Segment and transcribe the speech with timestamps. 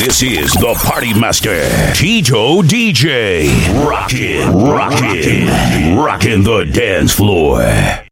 [0.00, 3.50] This is the Party Master, Tito DJ.
[3.86, 8.09] Rockin', rockin', rockin' the dance floor.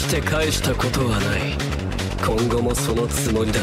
[0.00, 1.52] して返したことはない。
[2.26, 3.60] 今後もそのつもりだ。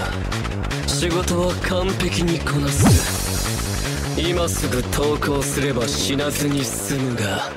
[0.86, 4.22] 仕事は完璧にこなす。
[4.22, 7.52] 今すぐ投稿すれば死なずに済むが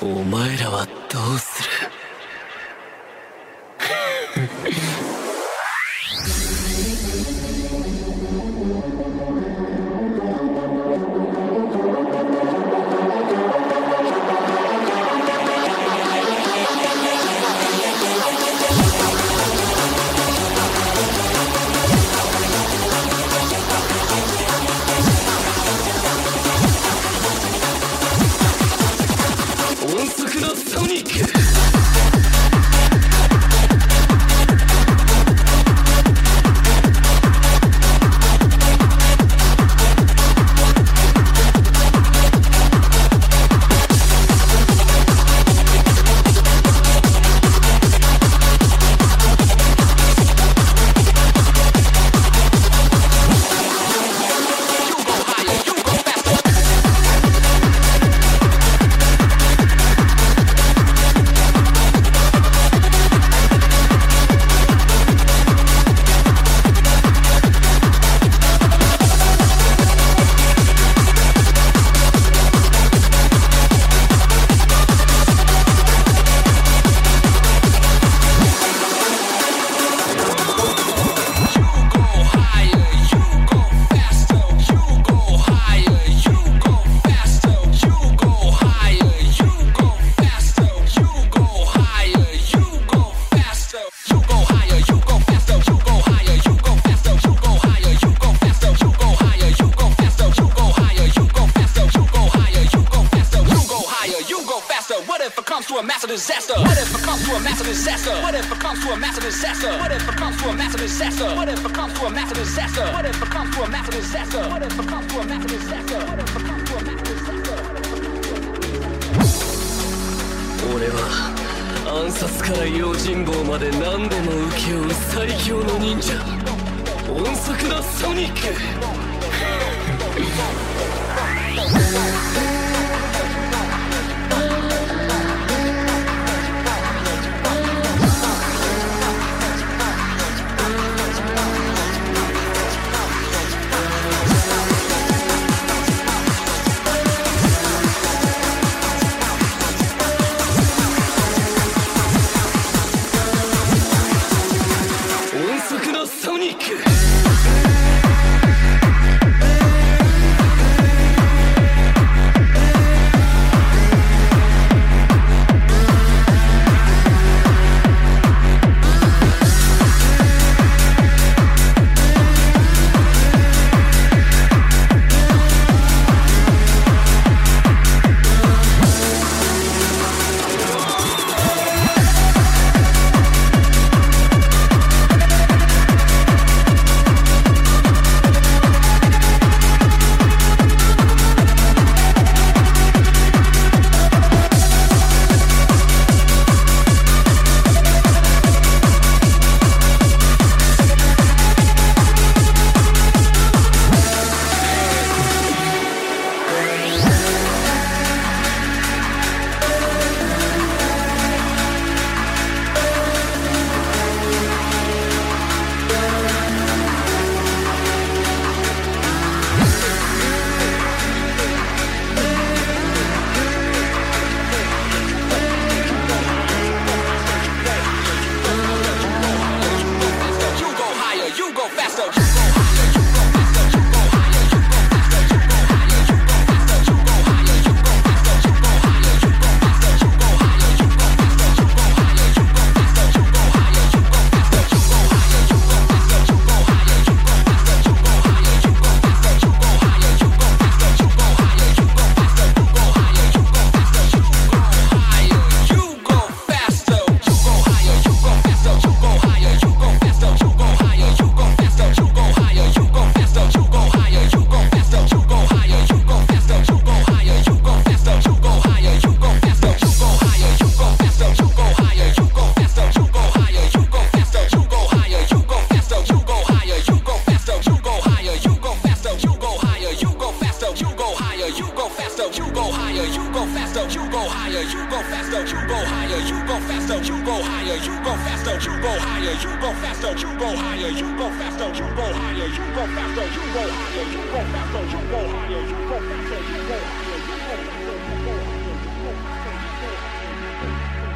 [0.00, 1.69] お前らはどうする？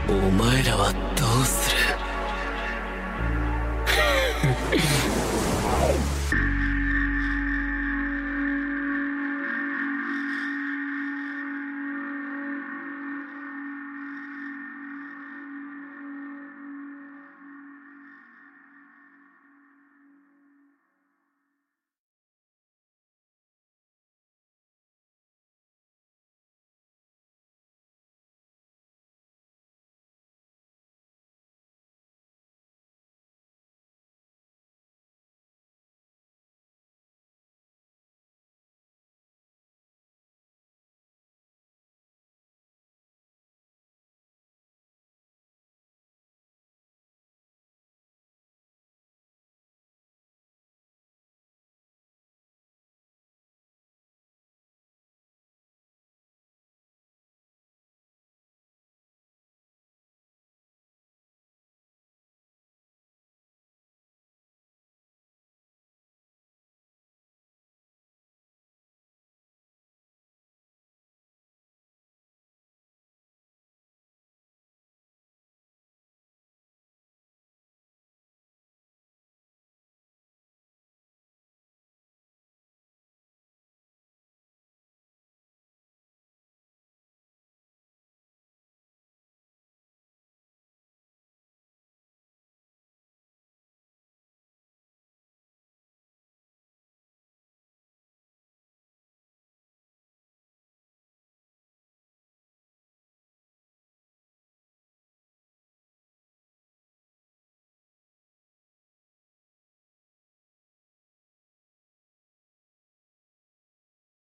[0.08, 2.03] お前らはどうする？